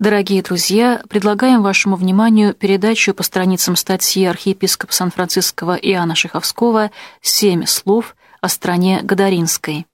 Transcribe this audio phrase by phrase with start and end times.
[0.00, 8.16] Дорогие друзья, предлагаем вашему вниманию передачу по страницам статьи архиепископа Сан-Франциского Иоанна Шиховского «Семь слов
[8.40, 9.86] о стране Гадаринской».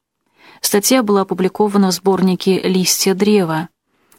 [0.60, 3.68] Статья была опубликована в сборнике «Листья древа»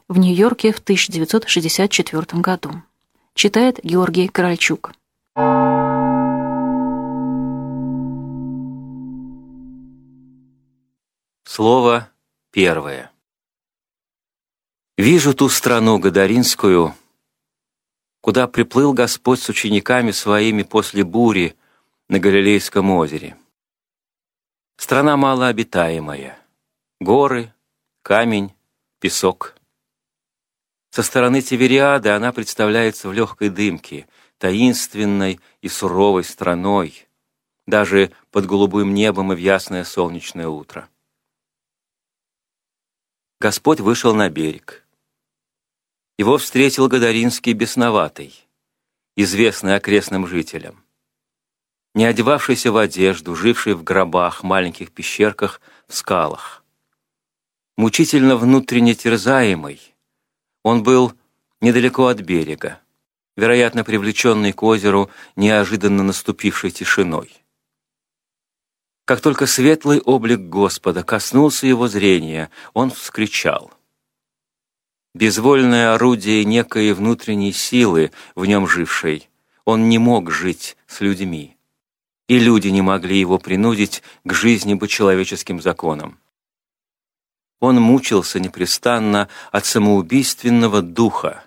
[0.09, 2.83] в Нью-Йорке в 1964 году.
[3.33, 4.91] Читает Георгий Корольчук.
[11.45, 12.09] Слово
[12.51, 13.09] первое.
[14.97, 16.95] Вижу ту страну Гадаринскую,
[18.19, 21.55] куда приплыл Господь с учениками своими после бури
[22.09, 23.37] на Галилейском озере.
[24.75, 26.39] Страна малообитаемая,
[26.99, 27.53] горы,
[28.01, 28.55] камень,
[28.99, 29.55] песок.
[30.89, 34.07] Со стороны Тивериады она представляется в легкой дымке,
[34.39, 37.07] таинственной и суровой страной,
[37.67, 40.89] даже под голубым небом и в ясное солнечное утро.
[43.39, 44.86] Господь вышел на берег.
[46.17, 48.33] Его встретил Гадаринский бесноватый,
[49.15, 50.83] известный окрестным жителям.
[51.93, 56.63] Не одевавшийся в одежду, живший в гробах, маленьких пещерках, в скалах.
[57.77, 59.79] Мучительно внутренне терзаемый,
[60.63, 61.13] он был
[61.61, 62.81] недалеко от берега,
[63.35, 67.31] вероятно, привлеченный к озеру неожиданно наступившей тишиной.
[69.05, 73.76] Как только светлый облик Господа коснулся его зрения, он вскричал
[75.17, 79.29] безвольное орудие некой внутренней силы, в нем жившей.
[79.65, 81.57] Он не мог жить с людьми.
[82.27, 86.19] И люди не могли его принудить к жизни по человеческим законам.
[87.59, 91.43] Он мучился непрестанно от самоубийственного духа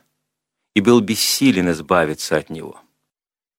[0.74, 2.80] и был бессилен избавиться от него.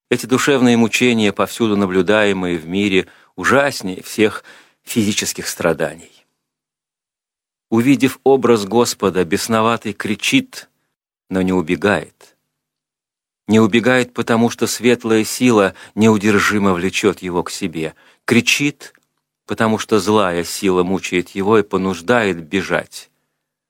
[0.09, 4.43] Эти душевные мучения, повсюду наблюдаемые в мире, ужаснее всех
[4.83, 6.20] физических страданий.
[7.71, 10.69] Увидев образ Господа, бесноватый кричит,
[11.29, 12.35] но не убегает.
[13.47, 17.95] Не убегает, потому что светлая сила неудержимо влечет его к себе.
[18.25, 18.93] Кричит,
[19.45, 23.09] потому что злая сила мучает его и понуждает бежать,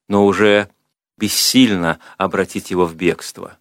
[0.08, 0.68] но уже
[1.16, 3.56] бессильно обратить его в бегство.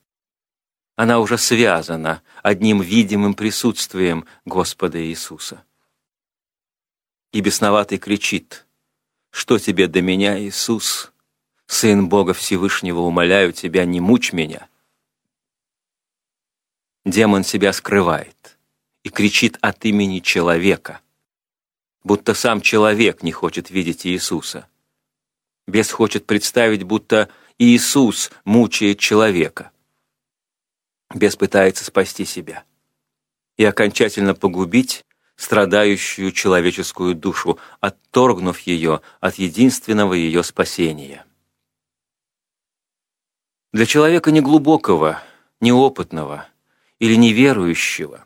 [0.95, 5.63] Она уже связана одним видимым присутствием Господа Иисуса.
[7.31, 8.65] И бесноватый кричит—
[9.31, 11.11] что тебе до меня, Иисус?
[11.65, 14.67] Сын Бога Всевышнего, умоляю тебя, не мучь меня.
[17.05, 18.57] Демон себя скрывает
[19.03, 20.99] и кричит от имени человека,
[22.03, 24.67] будто сам человек не хочет видеть Иисуса.
[25.65, 29.71] Бес хочет представить, будто Иисус мучает человека.
[31.13, 32.65] Бес пытается спасти себя
[33.57, 35.05] и окончательно погубить
[35.41, 41.25] страдающую человеческую душу, отторгнув ее от единственного ее спасения.
[43.73, 45.19] Для человека неглубокого,
[45.59, 46.45] неопытного
[46.99, 48.23] или неверующего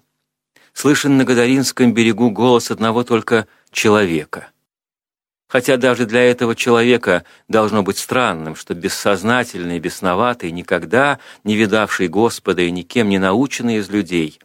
[0.74, 4.50] слышен на Гадаринском берегу голос одного только человека.
[5.47, 12.64] Хотя даже для этого человека должно быть странным, что бессознательный, бесноватый, никогда не видавший Господа
[12.64, 14.38] и никем не наученный из людей,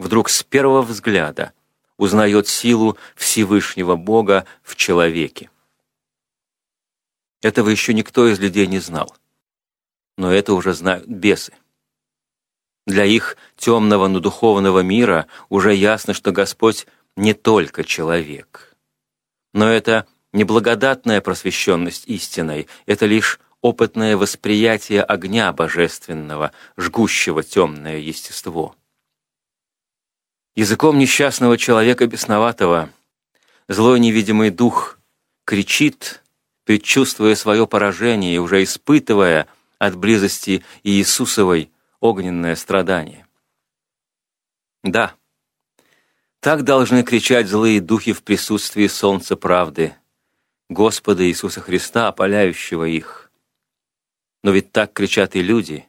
[0.00, 1.52] вдруг с первого взгляда–
[2.00, 5.50] узнает силу Всевышнего Бога в человеке.
[7.42, 9.14] Этого еще никто из людей не знал.
[10.16, 11.52] Но это уже знают бесы.
[12.86, 18.74] Для их темного, но духовного мира уже ясно, что Господь не только человек.
[19.52, 28.74] Но это не благодатная просвещенность истиной, это лишь опытное восприятие огня божественного, жгущего темное естество.
[30.60, 32.90] Языком несчастного человека бесноватого
[33.66, 34.98] злой невидимый дух
[35.46, 36.22] кричит,
[36.64, 39.48] предчувствуя свое поражение и уже испытывая
[39.78, 43.26] от близости Иисусовой огненное страдание.
[44.82, 45.14] Да,
[46.40, 49.94] так должны кричать злые духи в присутствии солнца правды,
[50.68, 53.32] Господа Иисуса Христа, опаляющего их.
[54.44, 55.88] Но ведь так кричат и люди,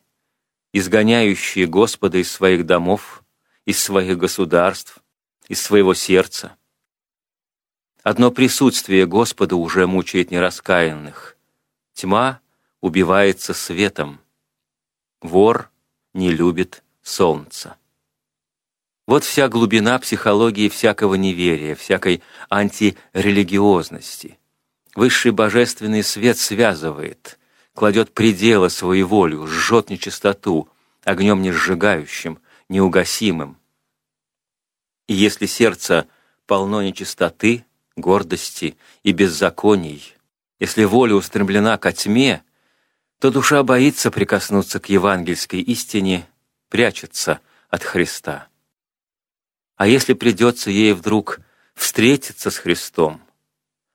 [0.72, 3.21] изгоняющие Господа из своих домов,
[3.66, 5.00] из своих государств,
[5.48, 6.56] из своего сердца.
[8.04, 11.38] Одно присутствие Господа уже мучает нераскаянных.
[11.94, 12.40] Тьма
[12.80, 14.20] убивается светом.
[15.22, 15.70] Вор
[16.14, 17.78] не любит солнца.
[19.06, 24.40] Вот вся глубина психологии всякого неверия, всякой антирелигиозности.
[24.96, 27.40] Высший божественный свет связывает,
[27.74, 30.70] кладет пределы своей волю, жжет нечистоту,
[31.04, 32.40] огнем не сжигающим,
[32.72, 33.60] неугасимым.
[35.08, 36.08] И если сердце
[36.48, 37.66] полно нечистоты,
[37.98, 40.16] гордости и беззаконий,
[40.58, 42.44] если воля устремлена ко тьме,
[43.20, 46.28] то душа боится прикоснуться к евангельской истине,
[46.70, 48.48] прячется от Христа.
[49.76, 51.42] А если придется ей вдруг
[51.76, 53.22] встретиться с Христом,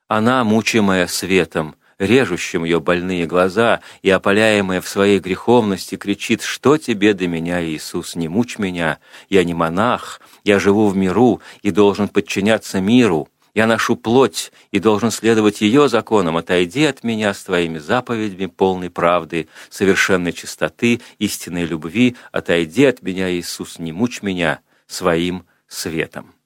[0.06, 7.14] она, мучимая светом, режущим ее больные глаза и опаляемая в своей греховности, кричит, «Что тебе
[7.14, 8.16] до меня, Иисус?
[8.16, 8.98] Не мучь меня!
[9.28, 13.28] Я не монах, я живу в миру и должен подчиняться миру.
[13.54, 16.36] Я ношу плоть и должен следовать ее законам.
[16.36, 22.16] Отойди от меня с твоими заповедями полной правды, совершенной чистоты, истинной любви.
[22.32, 26.36] Отойди от меня, Иисус, не мучь меня своим светом».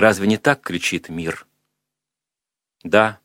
[0.00, 1.46] Разве не так кричит мир?
[2.82, 3.19] Да,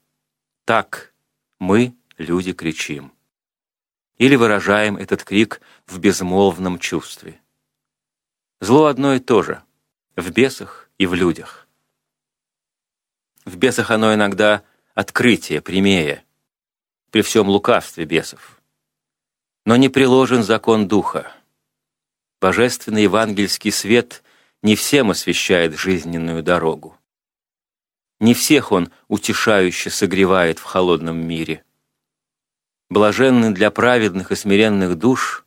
[0.65, 1.13] так
[1.59, 3.13] мы, люди, кричим.
[4.17, 7.39] Или выражаем этот крик в безмолвном чувстве.
[8.59, 9.63] Зло одно и то же—
[10.15, 11.67] в бесах и в людях.
[13.45, 14.63] В бесах оно иногда
[14.95, 16.23] открытие, прямее,
[17.11, 18.59] при всем лукавстве бесов.
[19.65, 21.31] Но не приложен закон Духа.
[22.41, 24.23] Божественный евангельский свет
[24.61, 26.97] не всем освещает жизненную дорогу.
[28.19, 31.63] Не всех он утешающе согревает в холодном мире.
[32.89, 35.45] Блаженный для праведных и смиренных душ,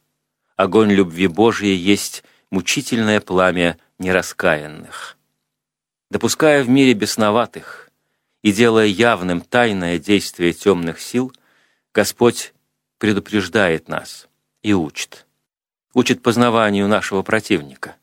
[0.56, 5.16] огонь любви Божьей есть мучительное пламя нераскаянных.
[6.10, 7.90] Допуская в мире бесноватых
[8.42, 11.32] и делая явным тайное действие темных сил,
[11.94, 12.52] Господь
[12.98, 14.28] предупреждает нас
[14.62, 15.26] и учит.
[15.94, 17.96] Учит познаванию нашего противника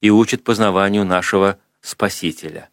[0.00, 2.70] и учит познаванию нашего Спасителя.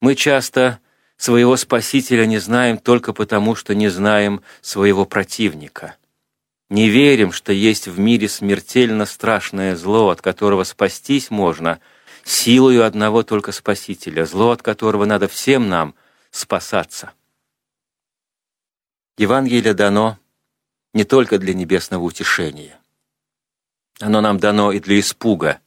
[0.00, 0.80] Мы часто
[1.16, 5.96] своего Спасителя не знаем только потому, что не знаем своего противника.
[6.70, 11.80] Не верим, что есть в мире смертельно страшное зло, от которого спастись можно
[12.24, 15.94] силою одного только Спасителя, зло, от которого надо всем нам
[16.30, 17.12] спасаться.
[19.18, 20.18] Евангелие дано
[20.94, 22.78] не только для небесного утешения.
[24.00, 25.60] Оно нам дано и для испуга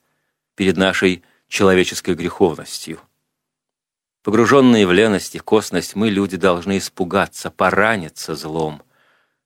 [0.55, 2.99] перед нашей человеческой греховностью–
[4.23, 8.81] Погруженные в леность и косность, мы, люди, должны испугаться, пораниться злом,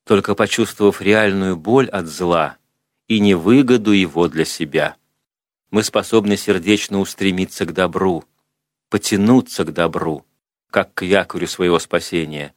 [0.06, 2.58] только почувствовав реальную боль от зла
[3.08, 4.96] и невыгоду его для себя.
[5.72, 8.24] Мы способны сердечно устремиться к добру,
[8.90, 10.26] потянуться к добру,
[10.70, 12.54] как к якорю своего спасения,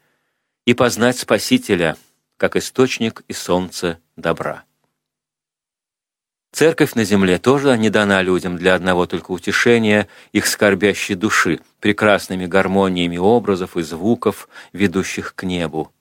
[0.66, 1.96] и познать Спасителя,
[2.36, 4.64] как источник и солнце добра.
[6.52, 12.46] Церковь на земле тоже не дана людям для одного только утешения их скорбящей души, прекрасными
[12.46, 15.92] гармониями образов и звуков, ведущих к небу.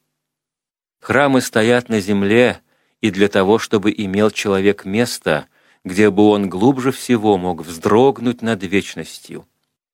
[0.99, 2.61] Храмы стоят на земле
[2.99, 5.47] и для того, чтобы имел человек место,
[5.85, 9.47] где бы он глубже всего мог вздрогнуть над вечностью,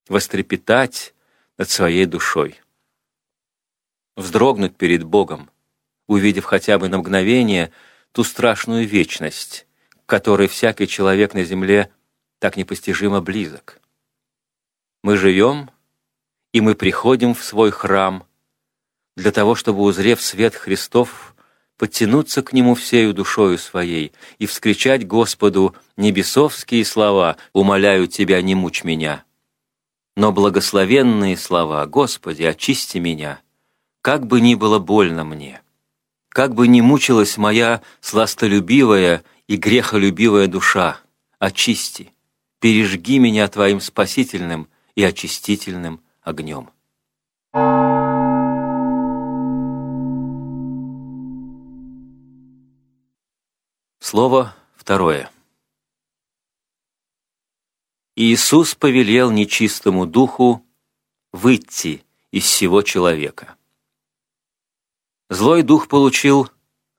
[0.08, 1.14] вострепетать
[1.58, 2.60] над своей душой.
[4.16, 5.50] Вздрогнуть перед Богом,
[6.08, 7.72] увидев хотя бы на мгновение
[8.14, 9.65] ту страшную вечность,
[10.06, 11.92] которой всякий человек на земле
[12.40, 13.82] так непостижимо близок.
[15.04, 15.70] Мы живем,
[16.52, 18.26] и мы приходим в свой храм
[19.16, 21.36] для того, чтобы, узрев свет Христов,
[21.78, 28.84] подтянуться к Нему всею душою своей и вскричать Господу небесовские слова «Умоляю Тебя, не мучь
[28.84, 29.24] меня».
[30.16, 33.42] Но благословенные слова «Господи, очисти меня»,
[34.02, 35.62] как бы ни было больно мне,
[36.30, 41.00] как бы ни мучилась моя сластолюбивая и грехолюбивая душа,
[41.40, 42.14] очисти,
[42.60, 46.70] пережги меня Твоим спасительным и очистительным огнем.
[54.00, 55.32] Слово второе.
[58.16, 60.64] Иисус повелел нечистому духу
[61.34, 63.56] выйти из всего человека.
[65.30, 66.50] Злой дух получил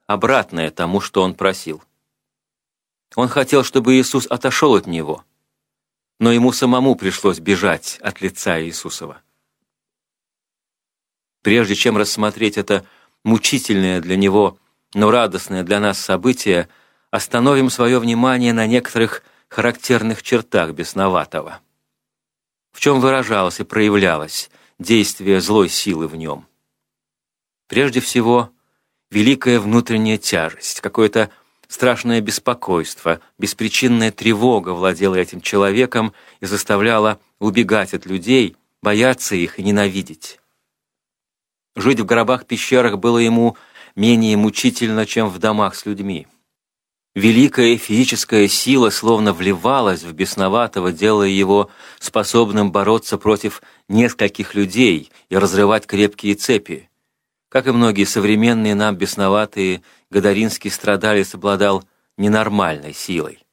[0.05, 1.81] обратное тому, что он просил.
[3.15, 5.23] Он хотел, чтобы Иисус отошел от него,
[6.19, 9.21] но ему самому пришлось бежать от лица Иисусова.
[11.41, 12.85] Прежде чем рассмотреть это
[13.23, 14.57] мучительное для него,
[14.93, 16.67] но радостное для нас событие,
[17.11, 21.61] остановим свое внимание на некоторых характерных чертах бесноватого.
[22.71, 26.45] В чем выражалось и проявлялось действие злой силы в нем?
[27.67, 28.51] Прежде всего,
[29.09, 31.31] великая внутренняя тяжесть, какое-то
[31.67, 39.63] Страшное беспокойство, беспричинная тревога владела этим человеком и заставляла убегать от людей, бояться их и
[39.63, 40.39] ненавидеть.
[41.75, 43.57] Жить в гробах-пещерах было ему
[43.95, 46.27] менее мучительно, чем в домах с людьми.
[47.13, 51.69] Великая физическая сила словно вливалась в бесноватого, делая его
[51.99, 56.86] способным бороться против нескольких людей и разрывать крепкие цепи.
[57.49, 61.83] Как и многие современные нам бесноватые, Гадаринский страдалец обладал
[62.17, 63.45] ненормальной силой.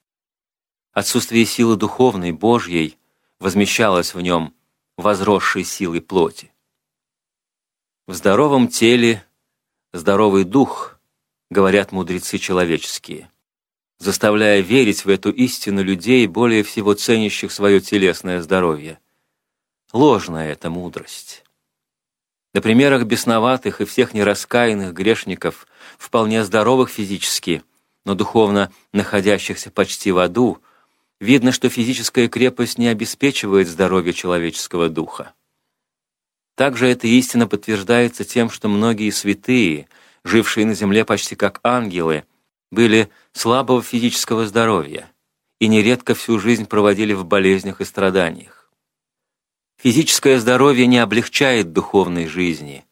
[0.92, 2.98] Отсутствие силы духовной, Божьей,
[3.38, 4.54] возмещалось в нем
[4.96, 6.52] возросшей силой плоти.
[8.06, 9.24] В здоровом теле
[9.92, 10.98] здоровый дух,
[11.50, 13.30] говорят мудрецы человеческие,
[13.98, 18.98] заставляя верить в эту истину людей, более всего ценящих свое телесное здоровье.
[19.92, 21.43] Ложная эта мудрость.
[22.54, 25.66] На примерах бесноватых и всех нераскаянных грешников,
[25.98, 27.64] вполне здоровых физически,
[28.04, 30.58] но духовно находящихся почти в аду,
[31.20, 35.32] видно, что физическая крепость не обеспечивает здоровье человеческого духа.
[36.54, 39.88] Также эта истина подтверждается тем, что многие святые,
[40.22, 42.22] жившие на земле почти как ангелы,
[42.70, 45.10] были слабого физического здоровья
[45.58, 48.53] и нередко всю жизнь проводили в болезнях и страданиях.
[49.84, 52.86] Физическое здоровье не облегчает духовной жизни,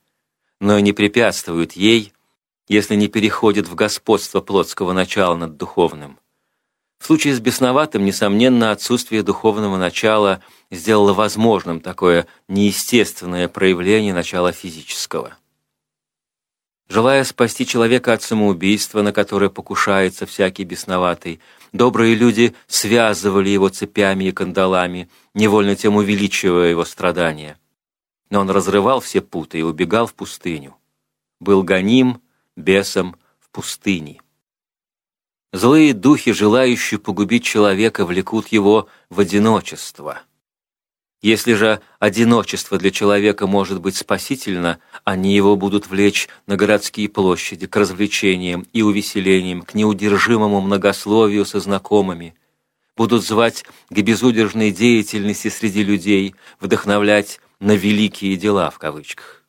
[0.60, 2.12] но и не препятствует ей,
[2.68, 6.18] если не переходит в господство плотского начала над духовным.
[6.98, 15.38] В случае с бесноватым, несомненно, отсутствие духовного начала сделало возможным такое неестественное проявление начала физического.
[16.90, 21.40] Желая спасти человека от самоубийства, на которое покушается всякий бесноватый,
[21.72, 27.58] добрые люди связывали его цепями и кандалами, невольно тем увеличивая его страдания.
[28.30, 30.76] Но он разрывал все путы и убегал в пустыню.
[31.40, 32.22] Был гоним
[32.56, 34.20] бесом в пустыне.
[35.52, 40.22] Злые духи, желающие погубить человека, влекут его в одиночество.
[41.22, 47.68] Если же одиночество для человека может быть спасительно, они его будут влечь на городские площади,
[47.68, 52.34] к развлечениям и увеселениям, к неудержимому многословию со знакомыми,
[52.96, 59.44] будут звать к безудержной деятельности среди людей, вдохновлять на «великие дела» в кавычках.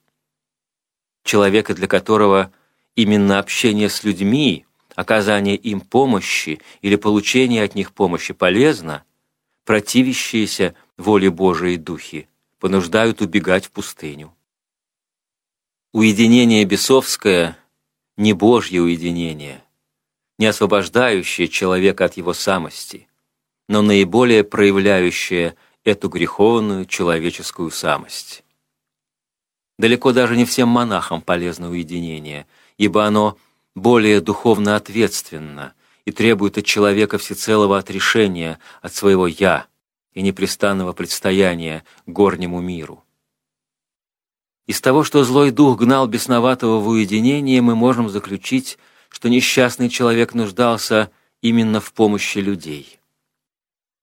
[1.23, 2.53] Человека, для которого
[2.95, 9.03] именно общение с людьми, оказание им помощи или получение от них помощи полезно,
[9.65, 12.27] противящиеся воле Божией духи,
[12.59, 14.33] понуждают убегать в пустыню.
[15.91, 17.57] Уединение бесовское–
[18.17, 19.63] не Божье уединение,
[20.37, 23.07] не освобождающее человека от его самости–
[23.67, 28.43] но наиболее проявляющее эту греховную человеческую самость.
[29.77, 32.45] Далеко даже не всем монахам полезно уединение,
[32.77, 33.37] ибо оно
[33.75, 35.73] более духовно ответственно
[36.05, 39.67] и требует от человека всецелого отрешения от своего «я»
[40.13, 43.03] и непрестанного предстояния горнему миру.
[44.65, 48.77] Из того, что злой дух гнал бесноватого в уединение, мы можем заключить,
[49.09, 52.99] что несчастный человек нуждался именно в помощи людей.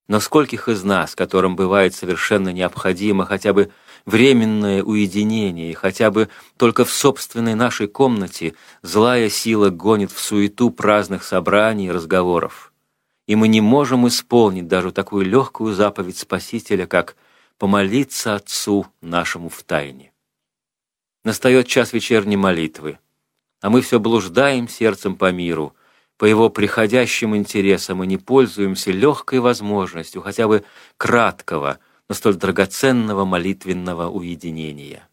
[0.07, 3.71] Но скольких из нас, которым бывает совершенно необходимо хотя бы
[4.05, 11.23] временное уединение, хотя бы только в собственной нашей комнате злая сила гонит в суету праздных
[11.23, 12.70] собраний и разговоров.
[13.31, 17.15] И мы не можем исполнить даже такую легкую заповедь Спасителя, как
[17.59, 20.13] помолиться Отцу нашему в тайне.
[21.23, 22.99] Настает час вечерней молитвы,
[23.61, 25.77] а мы все блуждаем сердцем по миру–
[26.21, 30.65] по его приходящим интересам и не пользуемся легкой возможностью хотя бы
[30.99, 31.79] краткого,
[32.11, 35.09] но столь драгоценного молитвенного уединения.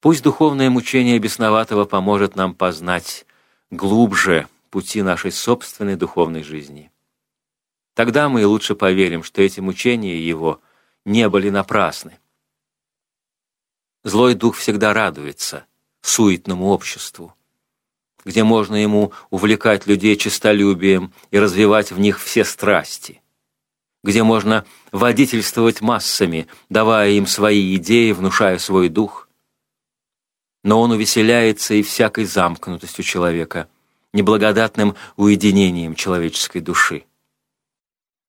[0.00, 3.24] Пусть духовное мучение бесноватого поможет нам познать
[3.70, 6.90] глубже пути нашей собственной духовной жизни.
[7.94, 10.60] Тогда мы и лучше поверим, что эти мучения его
[11.04, 12.18] не были напрасны.
[14.04, 15.66] Злой дух всегда радуется
[16.02, 17.34] суетному обществу,
[18.24, 23.22] где можно ему увлекать людей честолюбием и развивать в них все страсти,
[24.04, 29.28] где можно водительствовать массами, давая им свои идеи, внушая свой дух.
[30.62, 33.68] Но он увеселяется и всякой замкнутостью человека,
[34.16, 37.04] неблагодатным уединением человеческой души.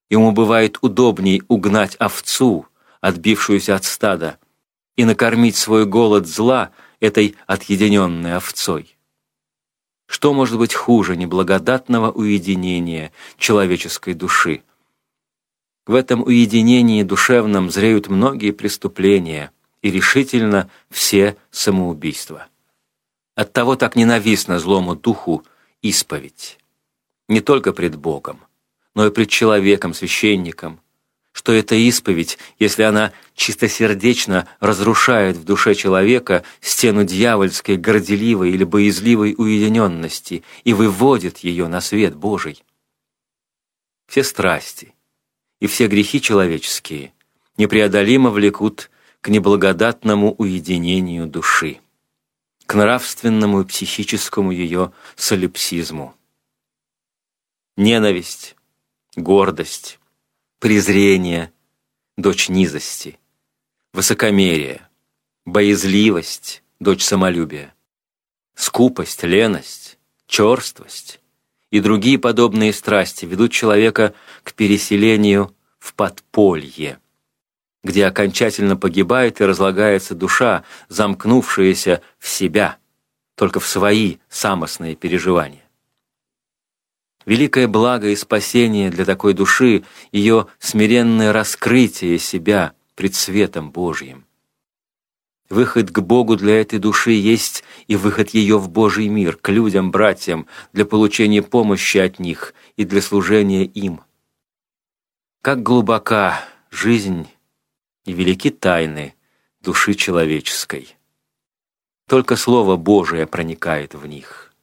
[0.10, 2.68] Ему бывает удобней угнать овцу,
[3.02, 4.38] отбившуюся от стада,
[4.96, 8.98] и накормить свой голод зла этой отъединенной овцой.
[10.08, 14.64] Что может быть хуже неблагодатного уединения человеческой души?
[15.86, 19.52] В этом уединении душевном зреют многие преступления
[19.82, 22.48] и решительно все самоубийства.
[23.36, 25.46] Оттого так ненавистно злому духу
[25.82, 26.58] исповедь.
[27.28, 28.42] Не только пред Богом,
[28.96, 30.80] но и пред человеком, священником,
[31.38, 39.36] что эта исповедь, если она чистосердечно разрушает в душе человека стену дьявольской, горделивой или боязливой
[39.38, 42.64] уединенности и выводит ее на свет Божий.
[44.08, 44.96] Все страсти
[45.60, 47.14] и все грехи человеческие
[47.58, 48.90] непреодолимо влекут
[49.22, 51.80] к неблагодатному уединению души.
[52.68, 56.14] К нравственному и психическому ее солипсизму.
[57.78, 58.56] Ненависть,
[59.16, 60.00] гордость,
[60.60, 61.54] презрение,
[62.18, 63.20] дочь низости,
[63.94, 64.86] высокомерие,
[65.46, 67.74] боязливость, дочь самолюбия,
[68.54, 69.98] скупость, леность,
[70.28, 71.22] черствость
[71.72, 77.00] и другие подобные страсти ведут человека к переселению в подполье,
[77.84, 82.78] где окончательно погибает и разлагается душа, замкнувшаяся в себя,
[83.36, 85.64] только в свои самостные переживания.
[87.26, 94.26] Великое благо и спасение для такой души– ее смиренное раскрытие себя пред светом Божьим.
[95.50, 99.92] Выход к Богу для этой души есть и выход ее в Божий мир, к людям,
[99.92, 104.02] братьям, для получения помощи от них и для служения им.
[105.42, 107.28] Как глубока жизнь
[108.08, 109.14] и велики тайны
[109.62, 110.96] души человеческой.
[112.08, 114.54] Только Слово Божие проникает в них.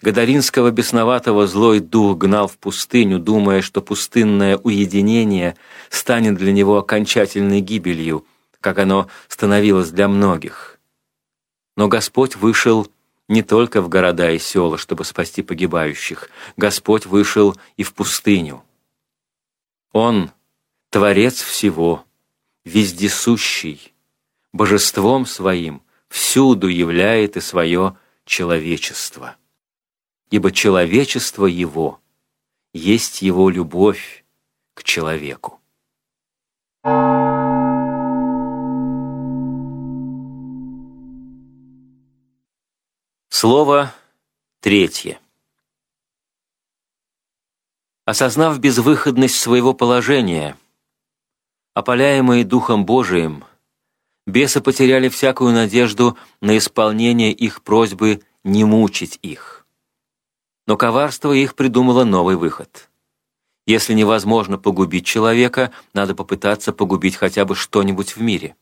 [0.00, 5.56] Гадаринского бесноватого злой дух гнал в пустыню, думая, что пустынное уединение
[5.90, 8.26] станет для него окончательной гибелью,
[8.60, 10.80] как оно становилось для многих.
[11.76, 12.88] Но Господь вышел
[13.28, 16.30] не только в города и села, чтобы спасти погибающих.
[16.56, 18.64] Господь вышел и в пустыню.
[19.92, 20.30] Он—
[20.90, 22.04] Творец всего,
[22.64, 23.92] вездесущий,
[24.52, 29.36] божеством своим всюду являет и свое человечество.
[30.30, 32.00] Ибо человечество его
[32.72, 34.24] есть его любовь
[34.74, 35.60] к человеку.
[43.28, 43.92] Слово
[44.60, 45.18] третье.
[48.04, 50.56] Осознав безвыходность своего положения,
[51.74, 53.44] опаляемые Духом Божиим,
[54.26, 59.66] бесы потеряли всякую надежду на исполнение их просьбы не мучить их.
[60.66, 62.88] Но коварство их придумало новый выход.
[63.66, 68.56] Если невозможно погубить человека, надо попытаться погубить хотя бы что-нибудь в мире.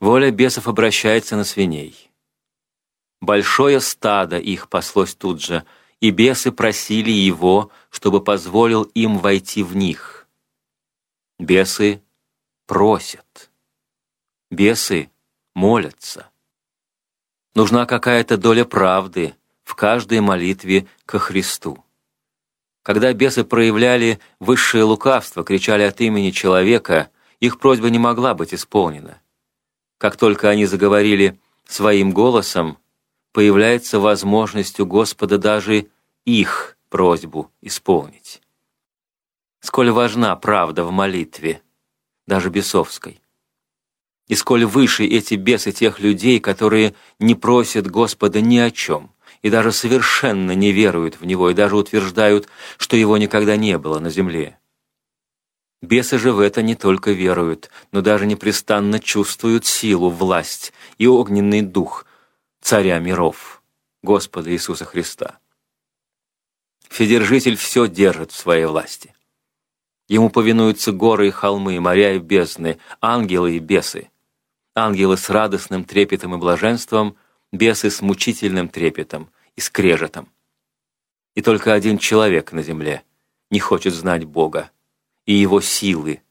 [0.00, 2.10] Воля бесов обращается на свиней.
[3.20, 5.64] Большое стадо их паслось тут же–
[6.00, 10.17] и бесы просили его, чтобы позволил им войти в них.
[11.38, 12.02] Бесы
[12.66, 13.50] просят.
[14.50, 15.08] Бесы
[15.54, 16.30] молятся.
[17.54, 21.84] Нужна какая-то доля правды в каждой молитве ко Христу.
[22.82, 29.20] Когда бесы проявляли высшее лукавство, кричали от имени человека, их просьба не могла быть исполнена.
[29.98, 32.78] Как только они заговорили своим голосом,
[33.32, 35.88] появляется возможность у Господа даже
[36.24, 38.42] их просьбу исполнить.
[39.60, 41.62] Сколь важна правда в молитве,
[42.26, 43.20] даже бесовской.
[44.28, 49.10] И сколь выше эти бесы тех людей, которые не просят Господа ни о чем,
[49.42, 53.98] и даже совершенно не веруют в Него, и даже утверждают, что Его никогда не было
[53.98, 54.58] на земле.
[55.80, 61.62] Бесы же в это не только веруют, но даже непрестанно чувствуют силу, власть и огненный
[61.62, 62.04] дух,
[62.60, 63.62] Царя миров,
[64.02, 65.38] Господа Иисуса Христа.
[66.88, 69.14] Вседержитель все держит в своей власти.
[70.08, 74.10] Ему повинуются горы и холмы, моря и бездны, ангелы и бесы.
[74.74, 77.16] Ангелы с радостным трепетом и блаженством,
[77.52, 80.28] бесы с мучительным трепетом и скрежетом.
[81.34, 83.02] И только один человек на земле
[83.50, 84.70] не хочет знать Бога
[85.26, 86.22] и Его силы,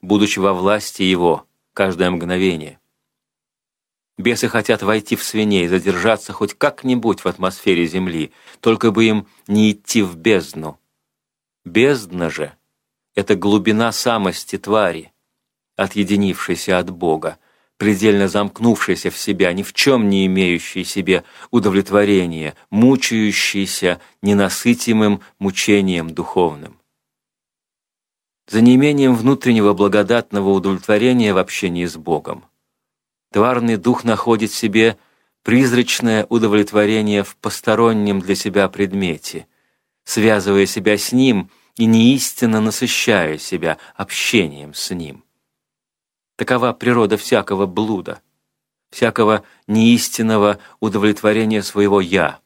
[0.00, 2.78] будучи во власти Его каждое мгновение–
[4.18, 9.72] Бесы хотят войти в свиней, задержаться хоть как-нибудь в атмосфере Земли, только бы им не
[9.72, 10.80] идти в бездну.
[11.66, 12.54] Бездна же—
[13.16, 15.12] это глубина самости твари,
[15.74, 17.38] отъединившейся от Бога,
[17.78, 26.78] предельно замкнувшейся в себя, ни в чем не имеющей себе удовлетворения, мучающейся ненасытимым мучением духовным.
[28.46, 32.44] За неимением внутреннего благодатного удовлетворения в общении с Богом
[33.32, 34.96] Тварный дух находит в себе
[35.42, 39.46] призрачное удовлетворение в постороннем для себя предмете,
[40.04, 45.24] связывая себя с ним и неистинно насыщая себя общением с ним.
[46.36, 48.20] Такова природа всякого блуда,
[48.90, 52.40] всякого неистинного удовлетворения своего «я».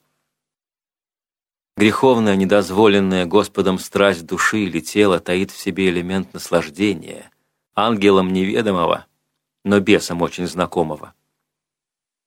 [1.76, 7.30] Греховная, недозволенная Господом страсть души или тела таит в себе элемент наслаждения,
[7.74, 9.06] ангелам неведомого–
[9.64, 11.14] но бесам очень знакомого.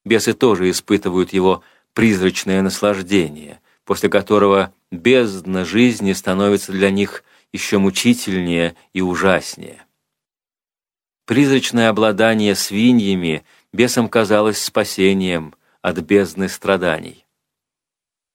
[0.05, 1.63] Бесы тоже испытывают его
[1.93, 9.85] призрачное наслаждение, после которого бездна жизни становится для них еще мучительнее и ужаснее.
[11.25, 17.25] Призрачное обладание свиньями бесам казалось спасением от бездны страданий.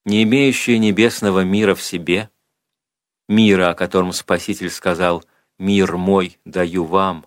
[0.05, 2.31] Не имеющие небесного мира в себе,
[3.29, 5.25] мира, о котором Спаситель сказал
[5.59, 7.27] «Мир мой даю вам»,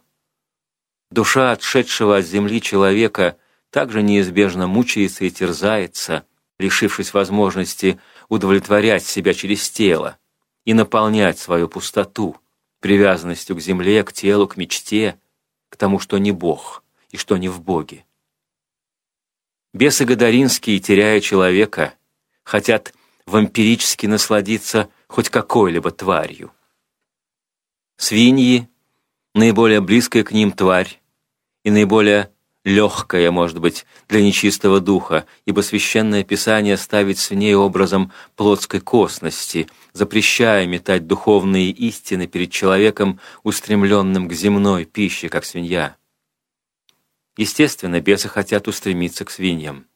[1.11, 3.37] душа отшедшего от земли человека
[3.69, 6.25] также неизбежно мучается и терзается,
[6.61, 10.17] лишившись возможности удовлетворять себя через тело
[10.63, 12.37] и наполнять свою пустоту
[12.79, 15.19] привязанностью к земле, к телу, к мечте,
[15.69, 18.05] к тому, что не Бог и что не в Боге.
[19.73, 21.93] Бесы Гадаринские, теряя человека,
[22.43, 22.93] хотят
[23.25, 26.51] вампирически насладиться хоть какой-либо тварью.
[27.97, 28.67] Свиньи—
[29.33, 30.99] наиболее близкая к ним тварь
[31.63, 32.31] и наиболее
[32.63, 40.67] легкая, может быть, для нечистого духа, ибо Священное Писание ставит свиней образом плотской косности, запрещая
[40.67, 45.95] метать духовные истины перед человеком, устремленным к земной пище, как свинья.
[47.37, 49.87] Естественно, бесы хотят устремиться к свиньям.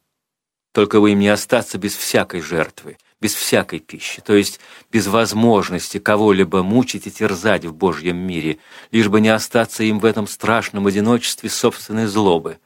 [0.71, 4.60] Только бы им не остаться без всякой жертвы, без всякой пищи, то есть
[4.91, 8.60] без возможности кого-либо мучить и терзать в Божьем мире,
[8.91, 12.60] лишь бы не остаться им в этом страшном одиночестве собственной злобы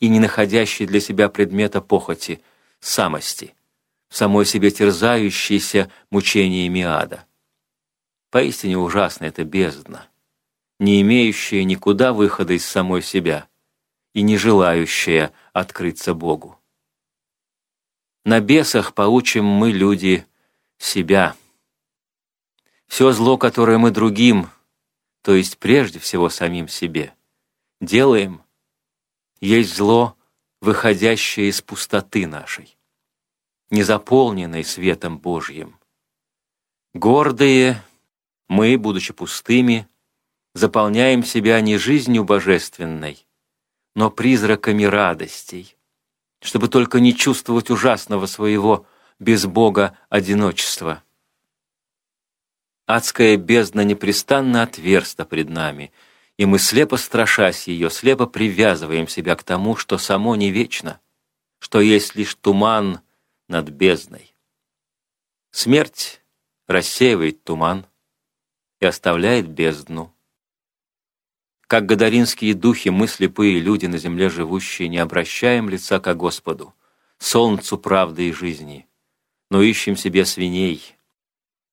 [0.00, 2.42] и не находящей для себя предмета похоти,
[2.80, 3.54] самости,
[4.08, 7.24] самой себе терзающейся мучениями ада.
[8.30, 10.08] Поистине ужасно это бездна,
[10.80, 13.46] не имеющая никуда выхода из самой себя
[14.14, 16.58] и не желающая открыться Богу.
[18.24, 20.26] На бесах поучим мы, люди,
[20.78, 21.34] себя.
[22.86, 24.48] Все зло, которое мы другим,
[25.22, 27.14] то есть прежде всего самим себе,
[27.80, 28.42] делаем,
[29.40, 30.16] есть зло,
[30.60, 32.76] выходящее из пустоты нашей,
[33.70, 35.78] не заполненной светом Божьим.
[36.94, 37.82] Гордые
[38.48, 39.88] мы, будучи пустыми,
[40.54, 43.26] заполняем себя не жизнью божественной,
[43.94, 45.76] но призраками радостей,
[46.42, 48.84] чтобы только не чувствовать ужасного своего
[49.18, 51.02] без Бога одиночества.
[52.86, 55.92] Адская бездна непрестанно отверста пред нами,
[56.36, 61.00] и мы, слепо страшась ее, слепо привязываем себя к тому, что само не вечно,
[61.60, 63.00] что есть лишь туман
[63.48, 64.34] над бездной.
[65.52, 66.22] Смерть
[66.66, 67.86] рассеивает туман
[68.80, 70.11] и оставляет бездну.
[71.72, 76.74] Как гадаринские духи, мы, слепые люди на земле живущие, не обращаем лица ко Господу,
[77.16, 78.86] солнцу правды и жизни,
[79.50, 80.94] но ищем себе свиней,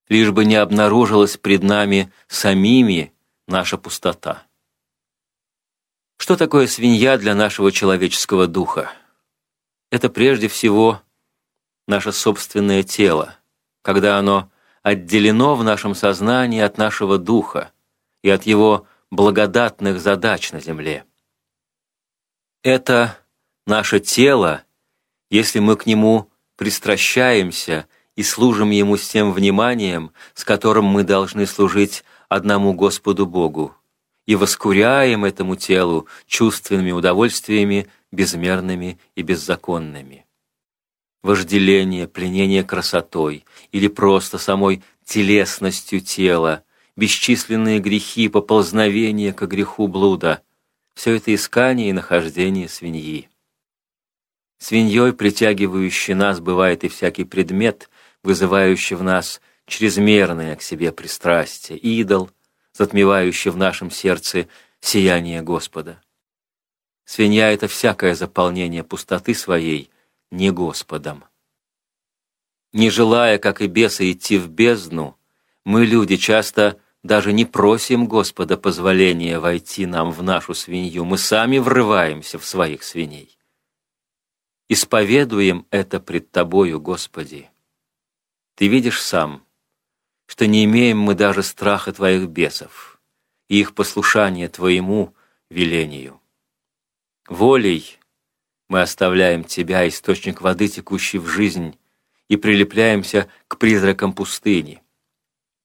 [0.07, 3.11] лишь бы не обнаружилась пред нами самими
[3.45, 4.43] наша пустота.
[6.15, 8.93] Что такое свинья для нашего человеческого духа?
[9.91, 11.01] Это прежде всего
[11.89, 13.35] наше собственное тело,
[13.81, 14.49] когда оно
[14.81, 17.73] отделено в нашем сознании от нашего духа
[18.23, 21.05] и от его благодатных задач на земле.
[22.63, 23.17] Это
[23.65, 24.63] наше тело,
[25.29, 31.45] если мы к нему пристращаемся и служим ему с тем вниманием, с которым мы должны
[31.45, 33.75] служить одному Господу Богу,
[34.25, 40.25] и воскуряем этому телу чувственными удовольствиями безмерными и беззаконными.
[41.23, 46.63] Вожделение, пленение красотой или просто самой телесностью тела
[46.99, 50.43] бесчисленные грехи, поползновения к греху блуда—
[50.93, 53.29] все это искание и нахождение свиньи.
[54.57, 57.89] Свиньей, притягивающий нас, бывает и всякий предмет,
[58.21, 62.29] вызывающий в нас чрезмерное к себе пристрастие, идол,
[62.73, 64.49] затмевающий в нашем сердце
[64.81, 66.01] сияние Господа.
[67.05, 69.89] Свинья— это всякое заполнение пустоты своей
[70.31, 71.23] не Господом.
[72.73, 75.17] Не желая, как и бесы, идти в бездну,
[75.63, 81.57] мы, люди, часто даже не просим Господа позволения войти нам в нашу свинью, мы сами
[81.57, 83.37] врываемся в своих свиней.
[84.67, 87.49] Исповедуем это пред Тобою, Господи.
[88.55, 89.45] Ты видишь сам,
[90.25, 93.01] что не имеем мы даже страха Твоих бесов
[93.47, 95.15] и их послушания Твоему
[95.49, 96.21] велению.
[97.27, 97.97] Волей
[98.67, 101.77] мы оставляем Тебя, источник воды, текущий в жизнь,
[102.27, 104.83] и прилепляемся к призракам пустыни—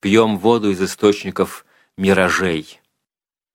[0.04, 1.64] пьем воду из источников
[1.96, 2.78] миражей.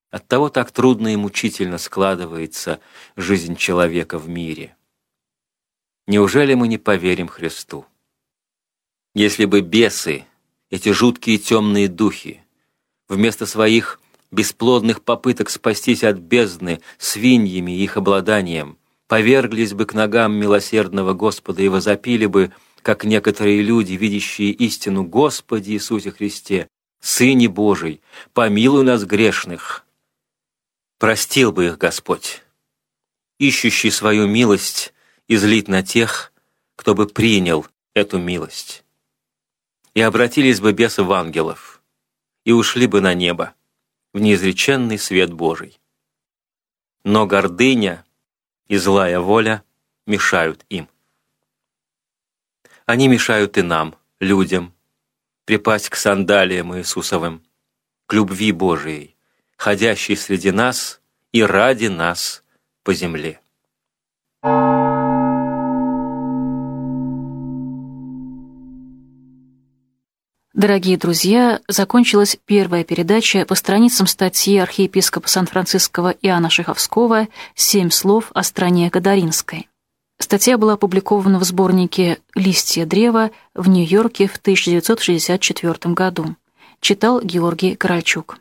[0.10, 2.80] Оттого так трудно и мучительно складывается
[3.16, 4.76] жизнь человека в мире.
[6.08, 7.86] Неужели мы не поверим Христу?
[9.14, 10.26] Если бы бесы,
[10.72, 12.42] эти жуткие темные духи,
[13.08, 20.34] вместо своих бесплодных попыток спастись от бездны свиньями и их обладанием, поверглись бы к ногам
[20.34, 26.68] милосердного Господа и возопили бы– как некоторые люди, видящие истину Господи Иисусе Христе,
[27.02, 28.02] Сыне Божий,
[28.34, 29.86] помилуй нас грешных.
[30.98, 32.44] Простил бы их Господь.
[33.40, 34.94] ищущий свою милость
[35.28, 36.32] излить на тех,
[36.76, 38.84] кто бы принял эту милость.
[39.96, 41.82] И обратились бы бесы в ангелов,
[42.44, 43.56] и ушли бы на небо,
[44.14, 45.80] в неизреченный свет Божий.
[47.04, 48.06] Но гордыня
[48.68, 49.64] и злая воля
[50.06, 50.88] мешают им.
[52.90, 54.74] Они мешают и нам, людям,
[55.46, 57.44] припасть к сандалиям Иисусовым,
[58.08, 59.16] к любви Божией,
[59.58, 61.00] ходящей среди нас
[61.32, 62.44] и ради нас
[62.82, 63.42] по земле.
[70.56, 78.42] Дорогие друзья, закончилась первая передача по страницам статьи архиепископа Сан-Франциского Иоанна Шиховского «Семь слов о
[78.42, 79.70] стране Гадаринской».
[80.22, 86.36] Статья была опубликована в сборнике «Листья древа» в Нью-Йорке в 1964 году.
[86.82, 88.38] Читал Георгий Корольчук.